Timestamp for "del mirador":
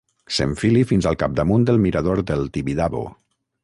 1.69-2.25